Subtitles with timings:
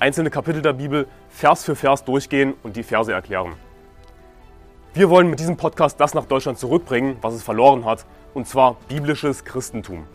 [0.00, 3.52] einzelne Kapitel der Bibel Vers für Vers durchgehen und die Verse erklären.
[4.94, 8.76] Wir wollen mit diesem Podcast das nach Deutschland zurückbringen, was es verloren hat, und zwar
[8.88, 10.06] biblisches Christentum.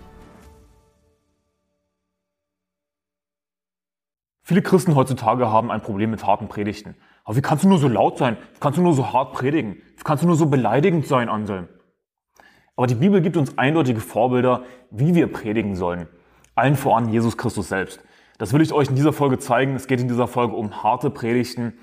[4.41, 6.95] Viele Christen heutzutage haben ein Problem mit harten Predigten.
[7.23, 8.38] Aber wie kannst du nur so laut sein?
[8.54, 9.81] Wie kannst du nur so hart predigen?
[9.98, 11.67] Wie kannst du nur so beleidigend sein, Anselm?
[12.76, 16.07] Aber die Bibel gibt uns eindeutige Vorbilder, wie wir predigen sollen.
[16.54, 18.05] Allen voran Jesus Christus selbst.
[18.38, 19.75] Das will ich euch in dieser Folge zeigen.
[19.75, 21.73] Es geht in dieser Folge um harte Predigten,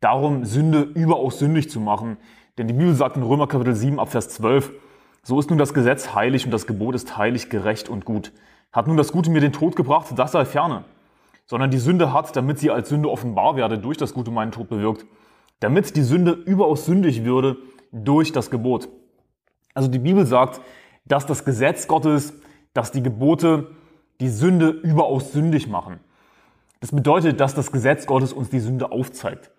[0.00, 2.16] darum, Sünde überaus sündig zu machen.
[2.58, 4.72] Denn die Bibel sagt in Römer Kapitel 7 ab Vers 12,
[5.22, 8.32] so ist nun das Gesetz heilig und das Gebot ist heilig, gerecht und gut.
[8.72, 10.84] Hat nun das Gute mir den Tod gebracht, das sei ferne.
[11.46, 14.68] Sondern die Sünde hat, damit sie als Sünde offenbar werde, durch das Gute meinen Tod
[14.68, 15.06] bewirkt.
[15.60, 17.58] Damit die Sünde überaus sündig würde,
[17.92, 18.88] durch das Gebot.
[19.74, 20.60] Also die Bibel sagt,
[21.04, 22.32] dass das Gesetz Gottes,
[22.72, 23.68] dass die Gebote
[24.20, 26.00] die Sünde überaus sündig machen.
[26.80, 29.50] Das bedeutet, dass das Gesetz Gottes uns die Sünde aufzeigt.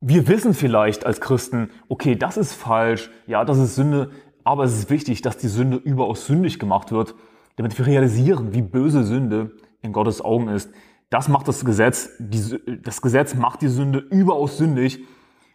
[0.00, 4.10] Wir wissen vielleicht als Christen, okay, das ist falsch, ja, das ist Sünde,
[4.44, 7.14] aber es ist wichtig, dass die Sünde überaus sündig gemacht wird,
[7.56, 10.70] damit wir realisieren, wie böse Sünde in Gottes Augen ist.
[11.10, 15.00] Das macht das Gesetz, die, das Gesetz macht die Sünde überaus sündig.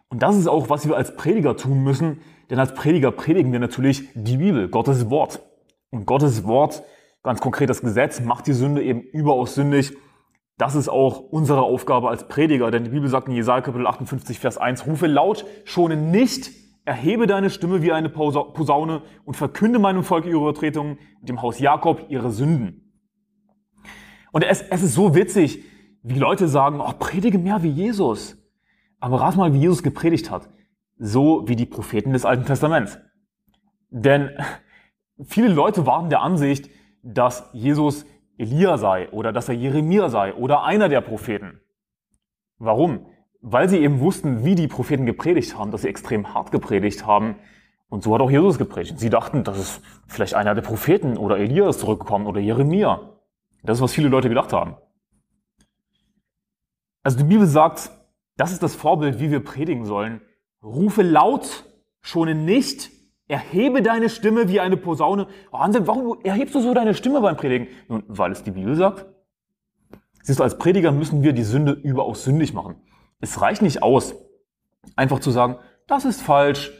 [0.09, 3.59] Und das ist auch, was wir als Prediger tun müssen, denn als Prediger predigen wir
[3.59, 5.41] natürlich die Bibel, Gottes Wort.
[5.89, 6.83] Und Gottes Wort
[7.23, 9.95] Ganz konkret, das Gesetz macht die Sünde eben überaus sündig.
[10.57, 14.39] Das ist auch unsere Aufgabe als Prediger, denn die Bibel sagt in Jesaja Kapitel 58,
[14.39, 16.51] Vers 1, rufe laut, schone nicht,
[16.85, 22.05] erhebe deine Stimme wie eine Posaune und verkünde meinem Volk ihre Übertretungen, dem Haus Jakob
[22.09, 22.91] ihre Sünden.
[24.31, 25.63] Und es, es ist so witzig,
[26.03, 28.37] wie Leute sagen, oh, predige mehr wie Jesus.
[28.99, 30.49] Aber rat mal, wie Jesus gepredigt hat.
[30.97, 32.99] So wie die Propheten des Alten Testaments.
[33.89, 34.31] Denn
[35.23, 36.69] viele Leute waren der Ansicht,
[37.03, 38.05] dass Jesus
[38.37, 41.61] Elia sei oder dass er Jeremia sei oder einer der Propheten.
[42.57, 43.05] Warum?
[43.41, 47.35] Weil sie eben wussten, wie die Propheten gepredigt haben, dass sie extrem hart gepredigt haben.
[47.89, 48.99] Und so hat auch Jesus gepredigt.
[48.99, 53.17] Sie dachten, das ist vielleicht einer der Propheten oder Elia ist zurückgekommen oder Jeremia.
[53.63, 54.75] Das ist, was viele Leute gedacht haben.
[57.03, 57.91] Also die Bibel sagt,
[58.37, 60.21] das ist das Vorbild, wie wir predigen sollen.
[60.63, 61.65] Rufe laut,
[62.01, 62.91] schone nicht,
[63.31, 65.25] Erhebe deine Stimme wie eine Posaune.
[65.53, 67.69] Hansen, warum erhebst du so deine Stimme beim Predigen?
[67.87, 69.05] Nun, weil es die Bibel sagt.
[70.21, 72.75] Siehst du, als Prediger müssen wir die Sünde überaus sündig machen.
[73.21, 74.15] Es reicht nicht aus,
[74.97, 75.55] einfach zu sagen,
[75.87, 76.73] das ist falsch,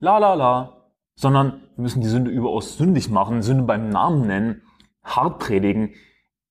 [0.00, 4.62] la la la, sondern wir müssen die Sünde überaus sündig machen, Sünde beim Namen nennen,
[5.04, 5.94] hart predigen,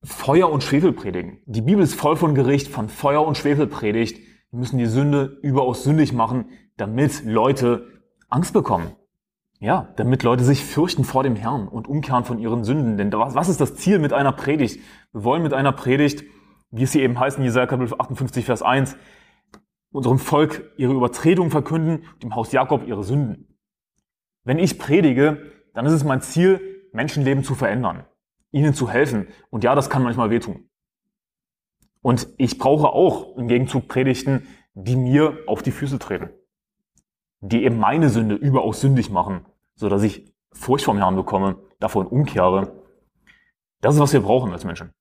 [0.02, 1.42] Feuer und Schwefel predigen.
[1.46, 4.18] Die Bibel ist voll von Gericht, von Feuer und Schwefel predigt.
[4.52, 7.86] Wir müssen die Sünde überaus sündig machen, damit Leute
[8.30, 8.94] Angst bekommen.
[9.62, 12.98] Ja, damit Leute sich fürchten vor dem Herrn und umkehren von ihren Sünden.
[12.98, 14.80] Denn was ist das Ziel mit einer Predigt?
[15.12, 16.24] Wir wollen mit einer Predigt,
[16.72, 18.96] wie es hier eben heißt in Jesaja Kapitel 58, Vers 1,
[19.92, 23.58] unserem Volk ihre Übertretung verkünden, dem Haus Jakob ihre Sünden.
[24.46, 26.62] Wenn ich predige, dann ist es mein Ziel,
[26.94, 28.06] Menschenleben zu verändern,
[28.52, 29.28] ihnen zu helfen.
[29.50, 30.70] Und ja, das kann manchmal wehtun.
[32.02, 36.30] Und ich brauche auch im Gegenzug Predigten, die mir auf die Füße treten
[37.42, 39.46] die eben meine Sünde überaus sündig machen,
[39.76, 42.84] so dass ich Furcht vom Herrn bekomme, davon umkehre.
[43.82, 44.92] Das ist, was wir brauchen als Menschen.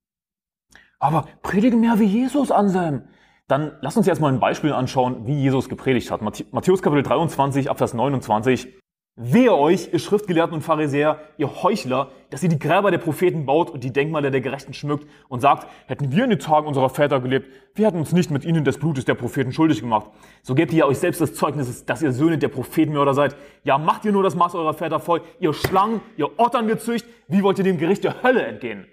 [0.98, 3.09] Aber predige mehr wie Jesus, Anselm.
[3.47, 6.21] Dann lass uns jetzt mal ein Beispiel anschauen, wie Jesus gepredigt hat.
[6.21, 8.78] Matthäus Kapitel 23, Abvers 29.
[9.20, 13.68] Wehe euch, ihr Schriftgelehrten und Pharisäer, ihr Heuchler, dass ihr die Gräber der Propheten baut
[13.68, 17.18] und die Denkmäler der Gerechten schmückt und sagt, hätten wir in den Tagen unserer Väter
[17.18, 20.06] gelebt, wir hätten uns nicht mit ihnen des Blutes der Propheten schuldig gemacht.
[20.42, 23.34] So gebt ihr euch selbst das Zeugnis, dass ihr Söhne der Prophetenmörder seid.
[23.65, 27.42] Ja, macht ihr nur das Maß eurer Väter voll, ihr Schlangen, ihr Ottern gezücht, wie
[27.42, 28.86] wollt ihr dem Gericht der Hölle entgehen?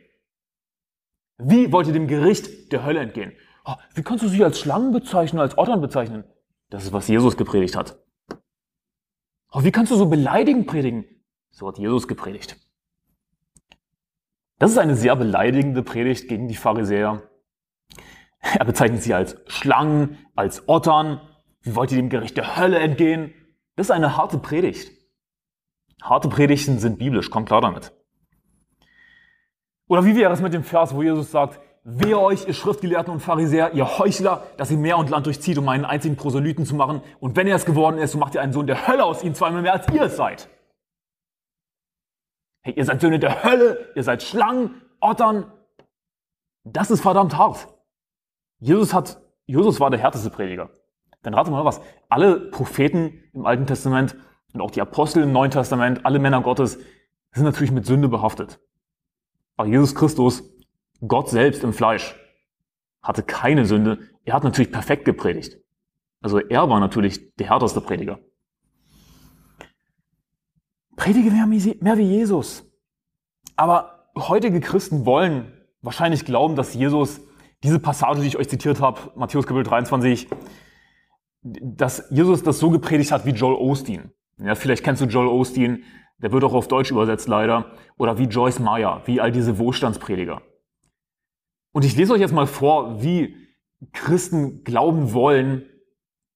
[1.38, 3.34] Wie wollt ihr dem Gericht der Hölle entgehen?
[3.64, 6.24] Oh, wie kannst du sie als Schlangen bezeichnen, als Ottern bezeichnen?
[6.72, 8.00] Das ist, was Jesus gepredigt hat.
[9.56, 11.06] Aber wie kannst du so beleidigend predigen?
[11.50, 12.58] So hat Jesus gepredigt.
[14.60, 17.24] Das ist eine sehr beleidigende Predigt gegen die Pharisäer.
[18.42, 21.22] Er bezeichnet sie als Schlangen, als Ottern.
[21.62, 23.34] Wie wollt ihr dem Gericht der Hölle entgehen?
[23.78, 24.92] Das ist eine harte Predigt.
[26.02, 27.94] Harte Predigten sind biblisch, kommt klar damit.
[29.88, 33.20] Oder wie wäre es mit dem Vers, wo Jesus sagt, wehe euch, ihr Schriftgelehrten und
[33.20, 37.02] Pharisäer, ihr Heuchler, dass ihr Meer und Land durchzieht, um einen einzigen Proselyten zu machen.
[37.20, 39.36] Und wenn er es geworden ist, so macht ihr einen Sohn der Hölle aus ihm
[39.36, 40.50] zweimal mehr, als ihr es seid.
[42.64, 45.52] Hey, ihr seid Söhne der Hölle, ihr seid Schlangen, Ottern.
[46.64, 47.68] Das ist verdammt hart.
[48.58, 50.72] Jesus hat, Jesus war der härteste Prediger.
[51.22, 51.82] Dann rate mal was.
[52.10, 54.16] Alle Propheten im Alten Testament
[54.54, 56.80] und auch die Apostel im Neuen Testament, alle Männer Gottes,
[57.32, 58.60] sind natürlich mit Sünde behaftet.
[59.56, 60.55] Aber Jesus Christus,
[61.08, 62.16] Gott selbst im Fleisch,
[63.02, 64.00] hatte keine Sünde.
[64.24, 65.58] Er hat natürlich perfekt gepredigt.
[66.22, 68.20] Also er war natürlich der härteste Prediger.
[70.96, 72.66] Predige mehr wie Jesus.
[73.56, 77.22] Aber heutige Christen wollen wahrscheinlich glauben, dass Jesus
[77.64, 80.28] diese Passage, die ich euch zitiert habe, Matthäus Kapitel 23,
[81.42, 84.12] dass Jesus das so gepredigt hat wie Joel Osteen.
[84.38, 85.84] Ja, vielleicht kennst du Joel Osteen,
[86.18, 90.42] der wird auch auf Deutsch übersetzt leider, oder wie Joyce Meyer, wie all diese Wohlstandsprediger.
[91.76, 93.36] Und ich lese euch jetzt mal vor, wie
[93.92, 95.66] Christen glauben wollen,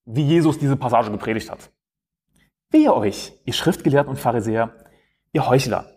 [0.03, 1.71] wie Jesus diese Passage gepredigt hat.
[2.71, 4.75] Wehe euch, ihr Schriftgelehrten und Pharisäer,
[5.31, 5.95] ihr Heuchler,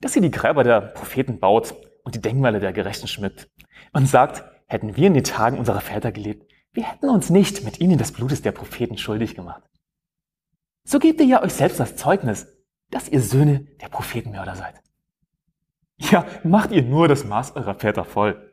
[0.00, 1.72] dass ihr die Gräber der Propheten baut
[2.02, 3.48] und die Denkmäler der Gerechten schmückt
[3.92, 7.78] und sagt, hätten wir in den Tagen unserer Väter gelebt, wir hätten uns nicht mit
[7.78, 9.62] ihnen des Blutes der Propheten schuldig gemacht.
[10.82, 12.48] So gebt ihr ja euch selbst das Zeugnis,
[12.90, 14.74] dass ihr Söhne der Prophetenmörder seid.
[15.96, 18.49] Ja, macht ihr nur das Maß eurer Väter voll.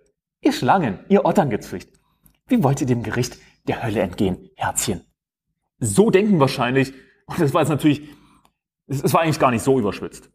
[0.47, 1.89] Ihr Schlangen, ihr Otterngezücht.
[2.47, 5.01] Wie wollt ihr dem Gericht der Hölle entgehen, Herzchen?
[5.77, 6.93] So denken wahrscheinlich,
[7.25, 8.07] und das war jetzt natürlich,
[8.87, 10.31] es war eigentlich gar nicht so überschwitzt.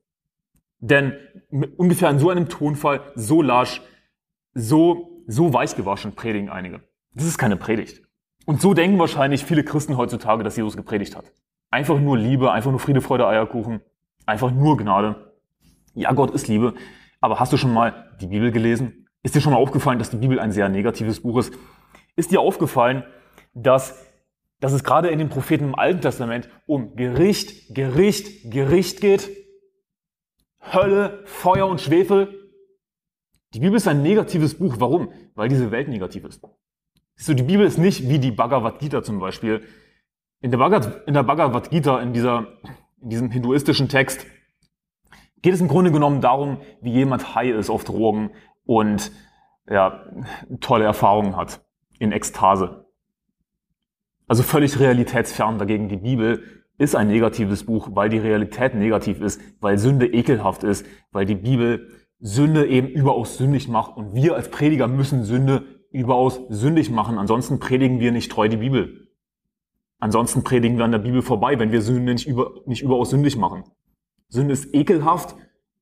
[0.81, 1.14] Denn
[1.79, 3.81] ungefähr in so einem Tonfall, so lasch,
[4.53, 6.82] so, so weich gewaschen predigen einige.
[7.15, 8.03] Das ist keine Predigt.
[8.44, 11.32] Und so denken wahrscheinlich viele Christen heutzutage, dass Jesus gepredigt hat.
[11.70, 13.81] Einfach nur Liebe, einfach nur Friede, Freude, Eierkuchen,
[14.26, 15.32] einfach nur Gnade.
[15.94, 16.75] Ja, Gott ist Liebe.
[17.23, 19.01] Aber hast du schon mal die Bibel gelesen?
[19.22, 21.54] Ist dir schon mal aufgefallen, dass die Bibel ein sehr negatives Buch ist?
[22.16, 23.04] Ist dir aufgefallen,
[23.54, 24.04] dass,
[24.60, 29.30] dass es gerade in den Propheten im Alten Testament um Gericht, Gericht, Gericht geht?
[30.60, 32.50] Hölle, Feuer und Schwefel?
[33.54, 34.76] Die Bibel ist ein negatives Buch.
[34.78, 35.12] Warum?
[35.34, 36.42] Weil diese Welt negativ ist.
[37.16, 39.62] So, die Bibel ist nicht wie die Bhagavad Gita zum Beispiel.
[40.40, 42.48] In der Bhagavad, in der Bhagavad Gita, in, dieser,
[43.00, 44.26] in diesem hinduistischen Text,
[45.42, 48.30] geht es im Grunde genommen darum, wie jemand high ist auf Drogen
[48.64, 49.12] und
[49.69, 50.05] ja,
[50.61, 51.64] tolle Erfahrungen hat
[51.99, 52.87] in Ekstase.
[54.26, 55.88] Also völlig realitätsfern dagegen.
[55.88, 56.43] Die Bibel
[56.79, 61.35] ist ein negatives Buch, weil die Realität negativ ist, weil Sünde ekelhaft ist, weil die
[61.35, 61.88] Bibel
[62.19, 67.19] Sünde eben überaus sündig macht und wir als Prediger müssen Sünde überaus sündig machen.
[67.19, 69.08] Ansonsten predigen wir nicht treu die Bibel.
[69.99, 73.37] Ansonsten predigen wir an der Bibel vorbei, wenn wir Sünde nicht, über, nicht überaus sündig
[73.37, 73.65] machen.
[74.29, 75.37] Sünde ist ekelhaft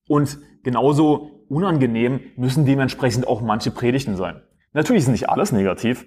[0.08, 4.40] und genauso unangenehm müssen dementsprechend auch manche Predigten sein.
[4.72, 6.06] Natürlich ist nicht alles negativ,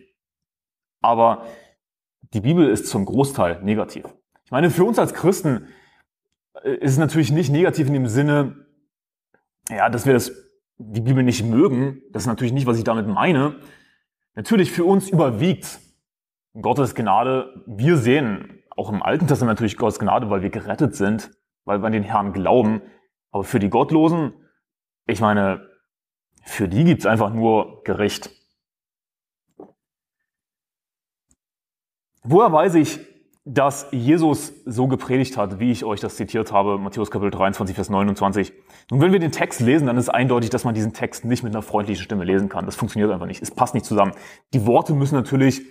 [1.02, 1.46] aber
[2.34, 4.06] die Bibel ist zum Großteil negativ.
[4.46, 5.68] Ich meine, für uns als Christen
[6.64, 8.66] äh, ist es natürlich nicht negativ in dem Sinne,
[9.70, 10.32] ja, dass wir das,
[10.78, 12.02] die Bibel nicht mögen.
[12.12, 13.58] Das ist natürlich nicht, was ich damit meine.
[14.36, 15.80] Natürlich für uns überwiegt
[16.60, 17.64] Gottes Gnade.
[17.68, 21.32] Wir sehen auch im Alten Testament natürlich Gottes Gnade, weil wir gerettet sind,
[21.66, 22.82] weil wir an den Herrn glauben.
[23.32, 24.34] Aber für die Gottlosen,
[25.06, 25.70] ich meine,
[26.44, 28.30] für die gibt's einfach nur Gericht.
[32.24, 33.00] Woher weiß ich,
[33.46, 37.90] dass Jesus so gepredigt hat, wie ich euch das zitiert habe, Matthäus Kapitel 23, Vers
[37.90, 38.54] 29.
[38.90, 41.54] Nun, wenn wir den Text lesen, dann ist eindeutig, dass man diesen Text nicht mit
[41.54, 42.66] einer freundlichen Stimme lesen kann.
[42.66, 43.42] Das funktioniert einfach nicht.
[43.42, 44.14] Es passt nicht zusammen.
[44.54, 45.62] Die Worte müssen natürlich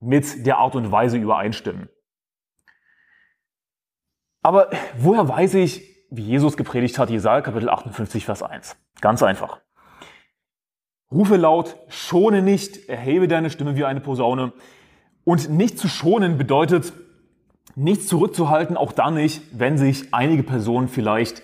[0.00, 1.88] mit der Art und Weise übereinstimmen.
[4.42, 7.10] Aber woher weiß ich, wie Jesus gepredigt hat?
[7.10, 8.76] Jesaja Kapitel 58, Vers 1.
[9.00, 9.60] Ganz einfach.
[11.10, 14.52] Rufe laut, schone nicht, erhebe deine Stimme wie eine Posaune.
[15.24, 16.92] Und nicht zu schonen bedeutet,
[17.74, 21.42] nichts zurückzuhalten, auch dann nicht, wenn sich einige Personen vielleicht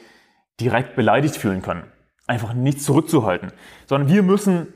[0.60, 1.84] direkt beleidigt fühlen können.
[2.26, 3.52] Einfach nichts zurückzuhalten.
[3.86, 4.72] Sondern wir müssen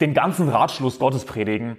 [0.00, 1.78] den ganzen Ratschluss Gottes predigen,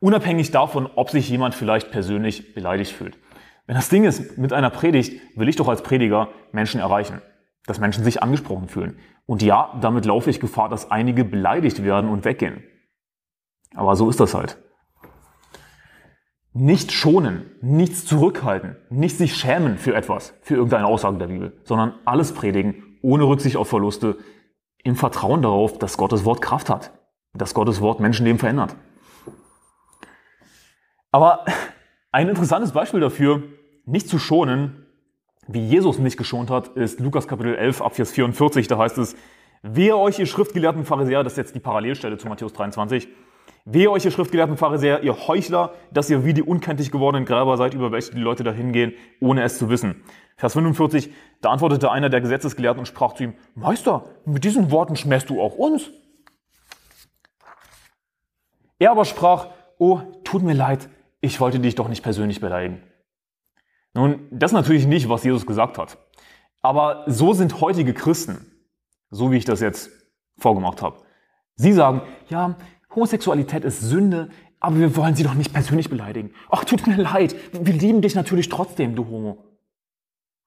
[0.00, 3.18] unabhängig davon, ob sich jemand vielleicht persönlich beleidigt fühlt.
[3.66, 7.20] Wenn das Ding ist, mit einer Predigt will ich doch als Prediger Menschen erreichen,
[7.66, 8.98] dass Menschen sich angesprochen fühlen.
[9.26, 12.62] Und ja, damit laufe ich Gefahr, dass einige beleidigt werden und weggehen.
[13.74, 14.56] Aber so ist das halt.
[16.52, 21.94] Nicht schonen, nichts zurückhalten, nicht sich schämen für etwas, für irgendeine Aussage der Bibel, sondern
[22.04, 24.16] alles predigen, ohne Rücksicht auf Verluste,
[24.84, 26.92] im Vertrauen darauf, dass Gottes Wort Kraft hat,
[27.34, 28.76] dass Gottes Wort Menschenleben verändert.
[31.10, 31.44] Aber
[32.12, 33.42] ein interessantes Beispiel dafür,
[33.86, 34.84] nicht zu schonen,
[35.46, 39.16] wie Jesus nicht geschont hat, ist Lukas Kapitel 11 ab Vers 44, da heißt es,
[39.62, 43.08] Wehe euch, ihr schriftgelehrten Pharisäer, das ist jetzt die Parallelstelle zu Matthäus 23.
[43.64, 47.74] Wehe euch, ihr schriftgelehrten Pharisäer, ihr Heuchler, dass ihr wie die unkenntlich gewordenen Gräber seid,
[47.74, 50.04] über welche die Leute dahin gehen, ohne es zu wissen.
[50.36, 54.94] Vers 45, da antwortete einer der Gesetzesgelehrten und sprach zu ihm, Meister, mit diesen Worten
[54.94, 55.90] schmähst du auch uns.
[58.78, 60.88] Er aber sprach, oh, tut mir leid,
[61.20, 62.82] ich wollte dich doch nicht persönlich beleidigen.
[63.96, 65.96] Nun, das ist natürlich nicht, was Jesus gesagt hat.
[66.60, 68.44] Aber so sind heutige Christen,
[69.08, 69.90] so wie ich das jetzt
[70.36, 70.98] vorgemacht habe.
[71.54, 72.56] Sie sagen, ja,
[72.94, 74.28] Homosexualität ist Sünde,
[74.60, 76.34] aber wir wollen sie doch nicht persönlich beleidigen.
[76.50, 79.44] Ach, tut mir leid, wir lieben dich natürlich trotzdem, du Homo.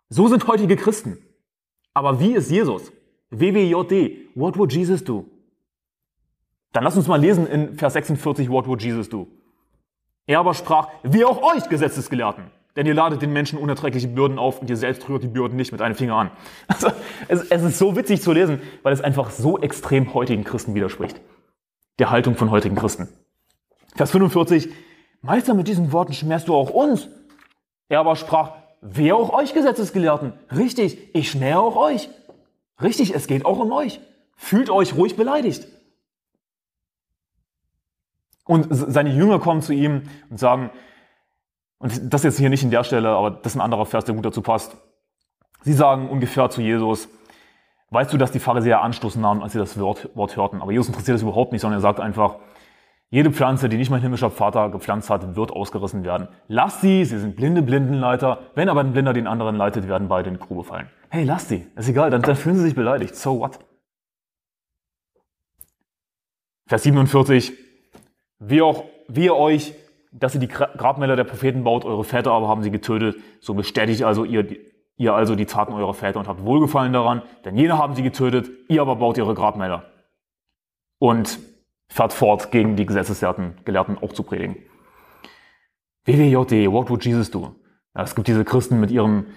[0.10, 1.18] So sind heutige Christen.
[1.96, 2.92] Aber wie ist Jesus?
[3.32, 5.26] WWJD, what would Jesus do?
[6.72, 9.28] Dann lass uns mal lesen in Vers 46, what would Jesus do?
[10.28, 12.59] Er aber sprach, wie auch euch, Gesetzesgelehrten.
[12.80, 15.74] Denn ihr ladet den Menschen unerträgliche Bürden auf und ihr selbst rührt die Bürden nicht
[15.74, 16.32] mit einem Finger an.
[16.70, 16.88] Also,
[17.28, 21.20] es, es ist so witzig zu lesen, weil es einfach so extrem heutigen Christen widerspricht
[21.98, 23.10] der Haltung von heutigen Christen.
[23.98, 24.70] Vers 45,
[25.22, 27.10] Meister, mit diesen Worten schmerzt du auch uns.
[27.90, 30.32] Er aber sprach, wer auch euch Gesetzesgelehrten?
[30.56, 32.10] Richtig, ich schmähe auch euch.
[32.82, 34.00] Richtig, es geht auch um euch.
[34.38, 35.68] Fühlt euch ruhig beleidigt.
[38.46, 40.70] Und seine Jünger kommen zu ihm und sagen,
[41.80, 44.16] und das jetzt hier nicht in der Stelle, aber das ist ein anderer Vers, der
[44.16, 44.78] gut dazu passt.
[45.62, 47.10] Sie sagen ungefähr zu Jesus,
[47.90, 50.62] weißt du, dass die Pharisäer Anstoß nahmen, als sie das Wort, Wort hörten.
[50.62, 52.36] Aber Jesus interessiert das überhaupt nicht, sondern er sagt einfach,
[53.10, 56.28] jede Pflanze, die nicht mein himmlischer Vater gepflanzt hat, wird ausgerissen werden.
[56.48, 58.40] Lass sie, sie sind blinde Blindenleiter.
[58.54, 60.90] Wenn aber ein Blinder den anderen leitet, werden beide in die Grube fallen.
[61.10, 61.66] Hey, lass sie.
[61.76, 63.16] Ist egal, dann, dann fühlen sie sich beleidigt.
[63.16, 63.58] So what?
[66.68, 67.54] Vers 47.
[68.38, 69.74] Wie auch, wie euch,
[70.12, 73.18] dass ihr die Grabmäler der Propheten baut, eure Väter aber haben sie getötet.
[73.40, 74.46] So bestätigt also ihr
[75.00, 78.52] ihr also die Taten eurer Väter und habt Wohlgefallen daran, denn jene haben sie getötet,
[78.68, 79.86] ihr aber baut ihre Grabmäler.
[81.00, 81.40] Und
[81.88, 84.58] fährt fort, gegen die Gesetzesgelehrten Gelehrten auch zu predigen.
[86.06, 87.56] WWJD, what would Jesus do?
[87.96, 89.28] Ja, es gibt diese Christen mit ihrem,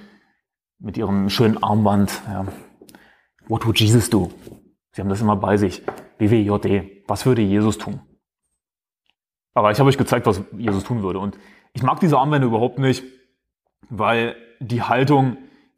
[0.80, 2.22] mit ihrem schönen Armband.
[2.26, 2.46] Ja.
[3.46, 4.32] What would Jesus do?
[4.90, 5.82] Sie haben das immer bei sich.
[6.18, 8.00] WWJD, was würde Jesus tun?
[9.54, 11.18] Aber ich habe euch gezeigt, was Jesus tun würde.
[11.18, 11.38] Und
[11.72, 13.04] ich mag diese Armbänder überhaupt nicht,
[13.90, 15.36] weil die Haltung,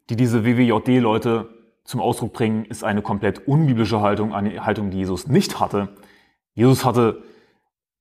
[0.09, 1.49] die diese WWJD-Leute
[1.83, 5.89] zum Ausdruck bringen, ist eine komplett unbiblische Haltung, eine Haltung, die Jesus nicht hatte.
[6.53, 7.23] Jesus hatte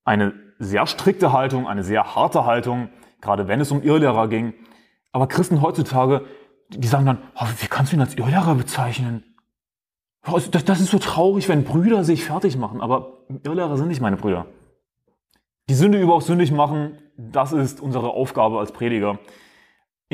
[0.04, 2.88] eine sehr strikte Haltung, eine sehr harte Haltung,
[3.20, 4.54] gerade wenn es um Irrlehrer ging.
[5.12, 6.24] Aber Christen heutzutage,
[6.68, 9.24] die sagen dann, oh, wie kannst du ihn als Irrlehrer bezeichnen?
[10.24, 14.16] Das, das ist so traurig, wenn Brüder sich fertig machen, aber Irrlehrer sind nicht meine
[14.16, 14.46] Brüder.
[15.68, 19.18] Die Sünde überhaupt sündig machen, das ist unsere Aufgabe als Prediger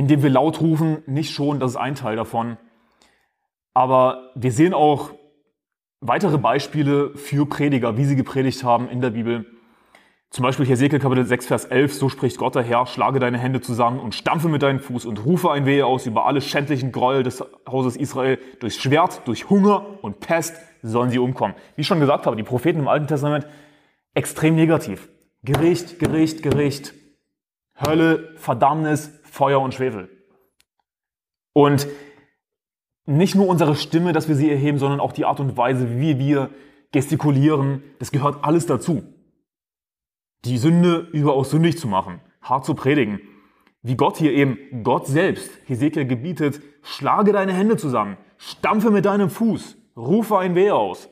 [0.00, 2.56] indem wir laut rufen, nicht schon, das ist ein Teil davon.
[3.74, 5.10] Aber wir sehen auch
[6.00, 9.44] weitere Beispiele für Prediger, wie sie gepredigt haben in der Bibel.
[10.30, 13.60] Zum Beispiel Hesekiel Kapitel 6, Vers 11, so spricht Gott der Herr, schlage deine Hände
[13.60, 17.24] zusammen und stampfe mit deinem Fuß und rufe ein Wehe aus über alle schändlichen Gräuel
[17.24, 18.38] des Hauses Israel.
[18.60, 21.56] Durch Schwert, durch Hunger und Pest sollen sie umkommen.
[21.74, 23.46] Wie ich schon gesagt habe, die Propheten im Alten Testament
[24.14, 25.08] extrem negativ.
[25.42, 26.94] Gericht, Gericht, Gericht.
[27.80, 30.08] Hölle, Verdammnis, Feuer und Schwefel.
[31.52, 31.86] Und
[33.06, 36.18] nicht nur unsere Stimme, dass wir sie erheben, sondern auch die Art und Weise, wie
[36.18, 36.50] wir
[36.92, 39.02] gestikulieren, das gehört alles dazu.
[40.44, 43.20] Die Sünde überaus sündig zu machen, hart zu predigen.
[43.82, 49.30] Wie Gott hier eben, Gott selbst, Hesekiel gebietet, schlage deine Hände zusammen, stampfe mit deinem
[49.30, 51.08] Fuß, rufe ein Wehe aus.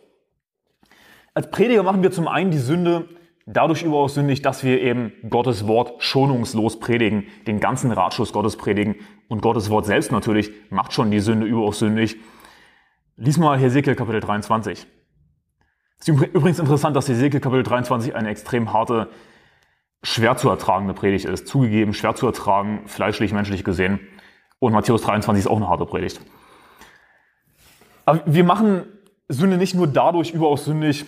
[1.34, 3.08] Als Prediger machen wir zum einen die Sünde
[3.50, 8.96] dadurch überaus sündig, dass wir eben Gottes Wort schonungslos predigen, den ganzen Ratschluss Gottes predigen
[9.28, 12.16] und Gottes Wort selbst natürlich macht schon die Sünde überaus sündig.
[13.16, 14.86] Lies mal Hesekiel Kapitel 23.
[15.98, 19.08] Es ist übrigens interessant, dass Hesekiel Kapitel 23 eine extrem harte,
[20.02, 21.48] schwer zu ertragende Predigt ist.
[21.48, 23.98] Zugegeben, schwer zu ertragen, fleischlich, menschlich gesehen.
[24.58, 26.20] Und Matthäus 23 ist auch eine harte Predigt.
[28.04, 28.84] Aber wir machen
[29.28, 31.04] Sünde nicht nur dadurch überaus sündig,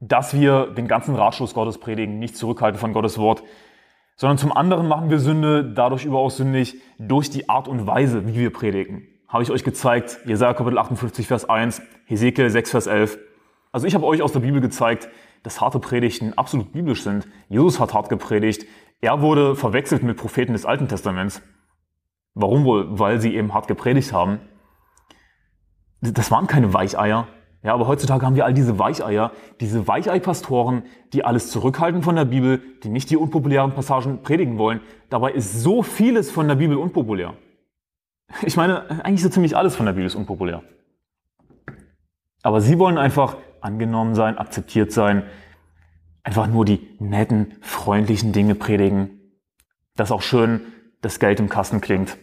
[0.00, 3.42] dass wir den ganzen Ratschluss Gottes predigen, nicht zurückhalten von Gottes Wort,
[4.16, 8.38] sondern zum anderen machen wir Sünde dadurch überaus sündig durch die Art und Weise, wie
[8.38, 9.06] wir predigen.
[9.28, 13.18] Habe ich euch gezeigt, Jesaja Kapitel 58, Vers 1, Hesekiel 6, Vers 11.
[13.72, 15.08] Also ich habe euch aus der Bibel gezeigt,
[15.42, 17.26] dass harte Predigten absolut biblisch sind.
[17.48, 18.66] Jesus hat hart gepredigt.
[19.00, 21.42] Er wurde verwechselt mit Propheten des Alten Testaments.
[22.34, 22.98] Warum wohl?
[22.98, 24.40] Weil sie eben hart gepredigt haben.
[26.00, 27.28] Das waren keine Weicheier.
[27.62, 32.24] Ja, aber heutzutage haben wir all diese Weicheier, diese Weichei-Pastoren, die alles zurückhalten von der
[32.24, 34.80] Bibel, die nicht die unpopulären Passagen predigen wollen.
[35.10, 37.34] Dabei ist so vieles von der Bibel unpopulär.
[38.42, 40.62] Ich meine, eigentlich so ziemlich alles von der Bibel ist unpopulär.
[42.42, 45.24] Aber sie wollen einfach angenommen sein, akzeptiert sein,
[46.22, 49.20] einfach nur die netten, freundlichen Dinge predigen,
[49.96, 50.60] dass auch schön
[51.00, 52.16] das Geld im Kasten klingt.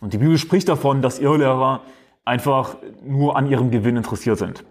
[0.00, 1.82] Und die Bibel spricht davon, dass Irrlehrer
[2.28, 4.64] einfach nur an ihrem Gewinn interessiert sind.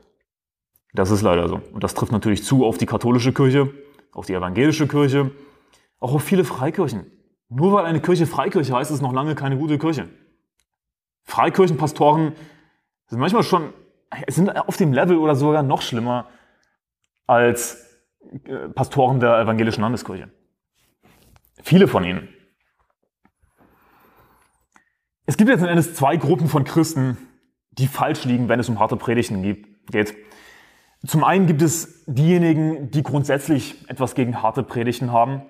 [0.93, 1.59] Das ist leider so.
[1.73, 3.73] Und das trifft natürlich zu auf die katholische Kirche,
[4.13, 5.31] auf die evangelische Kirche,
[5.99, 7.11] auch auf viele Freikirchen.
[7.49, 10.07] Nur weil eine Kirche Freikirche heißt, ist es noch lange keine gute Kirche.
[11.23, 12.33] Freikirchenpastoren
[13.07, 13.73] sind manchmal schon,
[14.27, 16.29] sind auf dem Level oder sogar noch schlimmer
[17.25, 17.85] als
[18.45, 20.29] äh, Pastoren der evangelischen Landeskirche.
[21.63, 22.29] Viele von ihnen.
[25.25, 27.17] Es gibt jetzt Endes zwei Gruppen von Christen,
[27.77, 29.41] die falsch liegen, wenn es um harte Predigten
[29.91, 30.15] geht.
[31.05, 35.43] Zum einen gibt es diejenigen, die grundsätzlich etwas gegen harte Predigten haben,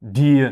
[0.00, 0.48] die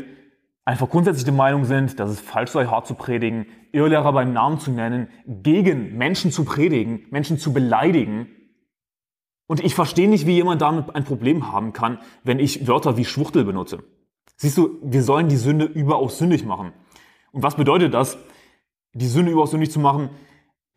[0.63, 4.59] einfach grundsätzlich der Meinung sind, dass es falsch sei, hart zu predigen, Irrlehrer beim Namen
[4.59, 8.27] zu nennen, gegen Menschen zu predigen, Menschen zu beleidigen.
[9.47, 13.05] Und ich verstehe nicht, wie jemand damit ein Problem haben kann, wenn ich Wörter wie
[13.05, 13.83] Schwuchtel benutze.
[14.37, 16.71] Siehst du, wir sollen die Sünde überaus sündig machen.
[17.31, 18.17] Und was bedeutet das?
[18.93, 20.09] die Sünde überaus sündig zu machen.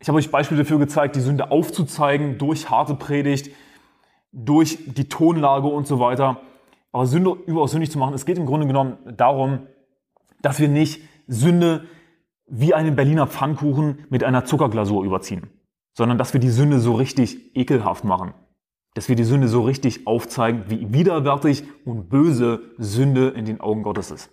[0.03, 3.51] Ich habe euch Beispiele dafür gezeigt, die Sünde aufzuzeigen durch harte Predigt,
[4.33, 6.41] durch die Tonlage und so weiter.
[6.91, 9.59] Aber Sünde überaus sündig zu machen, es geht im Grunde genommen darum,
[10.41, 11.85] dass wir nicht Sünde
[12.47, 15.49] wie einen Berliner Pfannkuchen mit einer Zuckerglasur überziehen,
[15.93, 18.33] sondern dass wir die Sünde so richtig ekelhaft machen.
[18.95, 23.83] Dass wir die Sünde so richtig aufzeigen, wie widerwärtig und böse Sünde in den Augen
[23.83, 24.29] Gottes ist.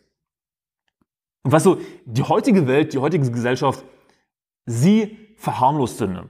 [1.45, 3.85] Und weißt du, die heutige Welt, die heutige Gesellschaft,
[4.71, 6.29] sie verharmlost Sünde.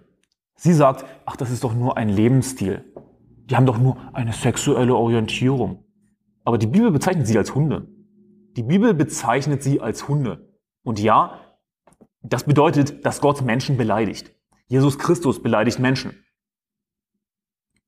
[0.56, 2.85] Sie sagt, ach, das ist doch nur ein Lebensstil.
[3.47, 5.85] Die haben doch nur eine sexuelle Orientierung.
[6.44, 7.88] Aber die Bibel bezeichnet sie als Hunde.
[8.56, 10.54] Die Bibel bezeichnet sie als Hunde.
[10.82, 11.40] Und ja,
[12.23, 14.32] das bedeutet, dass Gott Menschen beleidigt.
[14.66, 16.14] Jesus Christus beleidigt Menschen.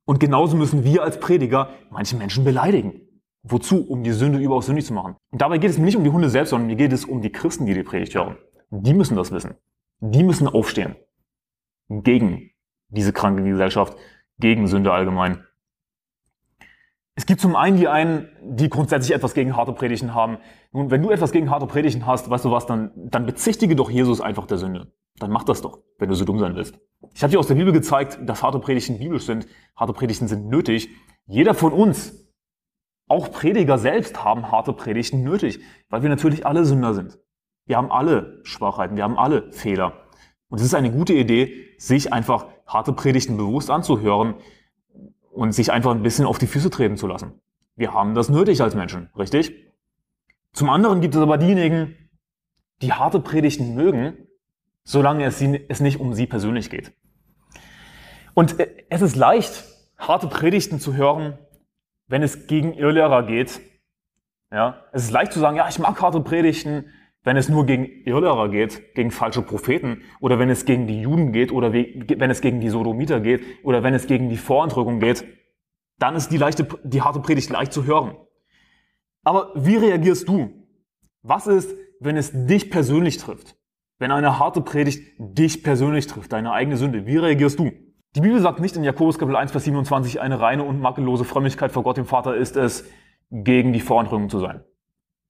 [0.04, 3.00] Und genauso müssen wir als Prediger manche Menschen beleidigen.
[3.42, 3.85] Wozu?
[3.88, 5.16] Um die Sünde überaus sündig zu machen.
[5.30, 7.23] Und dabei geht es mir nicht um die Hunde selbst, sondern mir geht es um
[7.23, 8.37] die Christen, die die Predigt hören.
[8.71, 9.54] Die müssen das wissen.
[10.04, 10.97] Die müssen aufstehen.
[11.88, 12.50] Gegen
[12.88, 13.97] diese kranke Gesellschaft,
[14.38, 15.45] gegen Sünde allgemein.
[17.15, 20.38] Es gibt zum einen die einen, die grundsätzlich etwas gegen harte Predigten haben.
[20.73, 23.91] Nun, wenn du etwas gegen harte Predigten hast, weißt du was, dann, dann bezichtige doch
[23.91, 24.93] Jesus einfach der Sünde.
[25.19, 26.80] Dann mach das doch, wenn du so dumm sein willst.
[27.15, 29.47] Ich habe dir aus der Bibel gezeigt, dass harte Predigten biblisch sind.
[29.76, 30.88] Harte Predigten sind nötig.
[31.26, 32.28] Jeder von uns
[33.08, 35.60] auch Prediger selbst haben harte Predigten nötig,
[35.91, 37.19] weil wir natürlich alle Sünder sind.
[37.66, 40.08] Wir haben alle Schwachheiten, wir haben alle Fehler.
[40.48, 44.34] Und es ist eine gute Idee, sich einfach harte Predigten bewusst anzuhören
[45.30, 47.40] und sich einfach ein bisschen auf die Füße treten zu lassen.
[47.76, 49.54] Wir haben das nötig als Menschen, richtig?
[50.52, 51.96] Zum anderen gibt es aber diejenigen,
[52.82, 54.28] die harte Predigten mögen,
[54.84, 56.92] solange es, sie, es nicht um sie persönlich geht.
[58.34, 59.64] Und äh, es ist leicht,
[59.96, 61.38] harte Predigten zu hören,
[62.08, 63.60] wenn es gegen Irrlehrer geht.
[64.50, 66.90] Ja, es ist leicht zu sagen, ja, ich mag harte Predigten,
[67.25, 71.32] wenn es nur gegen Irrlehrer geht, gegen falsche Propheten, oder wenn es gegen die Juden
[71.32, 75.25] geht, oder wenn es gegen die Sodomiter geht, oder wenn es gegen die Vorentrückung geht,
[75.99, 78.17] dann ist die, leichte, die harte Predigt leicht zu hören.
[79.23, 80.50] Aber wie reagierst du?
[81.23, 83.56] Was ist, wenn es dich persönlich trifft?
[83.99, 87.71] Wenn eine harte Predigt dich persönlich trifft, deine eigene Sünde, wie reagierst du?
[88.17, 91.71] Die Bibel sagt nicht in Jakobus Kapitel 1, Vers 27, eine reine und makellose Frömmigkeit
[91.71, 92.85] vor Gott dem Vater ist es,
[93.30, 94.65] gegen die Vorentrückung zu sein,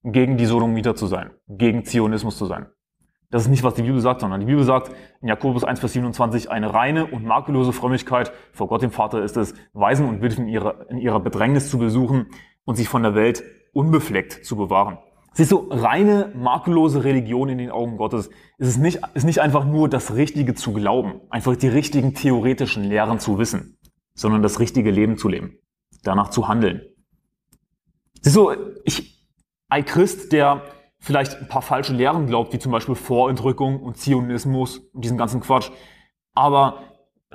[0.03, 2.67] gegen die Sodomiter zu sein, gegen Zionismus zu sein.
[3.33, 5.93] Das ist nicht, was die Bibel sagt, sondern die Bibel sagt in Jakobus 1, Vers
[5.93, 10.45] 27, eine reine und makellose Frömmigkeit vor Gott dem Vater ist es, Weisen und Witwen
[10.45, 12.27] in ihrer, in ihrer Bedrängnis zu besuchen
[12.63, 14.99] und sich von der Welt unbefleckt zu bewahren.
[15.33, 19.65] Siehst du, reine, makellose Religion in den Augen Gottes ist es nicht, ist nicht einfach
[19.65, 23.79] nur das Richtige zu glauben, einfach die richtigen theoretischen Lehren zu wissen,
[24.13, 25.57] sondern das richtige Leben zu leben,
[26.03, 26.83] danach zu handeln.
[28.21, 28.51] Siehst du,
[28.85, 29.22] ich,
[29.73, 30.61] ein Christ, der
[30.99, 35.41] vielleicht ein paar falsche Lehren glaubt, wie zum Beispiel Vorentrückung und Zionismus und diesen ganzen
[35.41, 35.71] Quatsch,
[36.35, 36.83] aber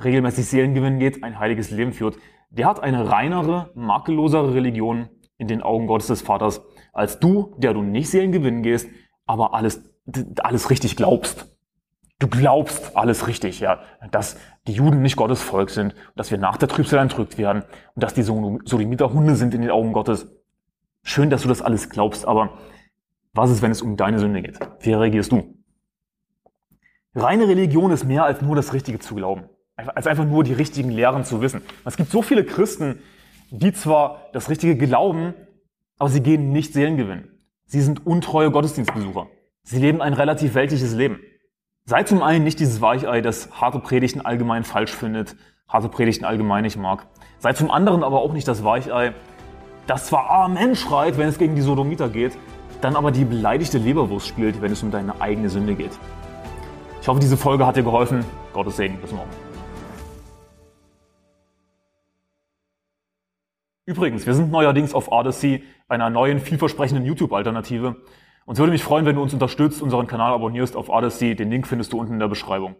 [0.01, 2.17] regelmäßig Seelengewinn geht, ein heiliges Leben führt,
[2.51, 7.75] der hat eine reinere, makellosere Religion in den Augen Gottes des Vaters als du, der
[7.75, 8.89] du nicht Seelen gewinnen gehst,
[9.27, 9.83] aber alles,
[10.41, 11.59] alles richtig glaubst.
[12.21, 13.81] Du glaubst alles richtig, ja,
[14.13, 14.37] dass
[14.69, 17.65] die Juden nicht Gottes Volk sind, dass wir nach der Trübsal entrückt werden
[17.97, 20.38] und dass die Sodomiter Hunde sind in den Augen Gottes.
[21.03, 22.59] Schön, dass du das alles glaubst, aber
[23.33, 24.59] was ist, wenn es um deine Sünde geht?
[24.81, 25.55] Wie reagierst du?
[27.15, 30.91] Reine Religion ist mehr als nur das Richtige zu glauben, als einfach nur die richtigen
[30.91, 31.63] Lehren zu wissen.
[31.85, 33.01] Es gibt so viele Christen,
[33.51, 35.35] die zwar das Richtige glauben,
[35.99, 37.29] aber sie gehen nicht Seelengewinn.
[37.65, 39.27] Sie sind untreue Gottesdienstbesucher.
[39.63, 41.21] Sie leben ein relativ weltliches Leben.
[41.85, 45.37] Sei zum einen nicht dieses Weichei, das harte Predigten allgemein falsch findet,
[45.69, 47.07] harte Predigten allgemein nicht mag.
[47.39, 49.15] Sei zum anderen aber auch nicht das Weichei,
[49.89, 52.37] das zwar Amen schreit, wenn es gegen die Sodomiter geht,
[52.83, 55.99] dann aber die beleidigte Leberwurst spielt, wenn es um deine eigene Sünde geht.
[57.01, 58.25] Ich hoffe, diese Folge hat dir geholfen.
[58.53, 58.99] Gottes Segen.
[59.01, 59.31] Bis morgen.
[63.87, 67.97] Übrigens, wir sind neuerdings auf Odyssey, einer neuen, vielversprechenden YouTube-Alternative.
[68.45, 71.35] Und es würde mich freuen, wenn du uns unterstützt, unseren Kanal abonnierst auf Odyssey.
[71.35, 72.77] Den Link findest du unten in der Beschreibung.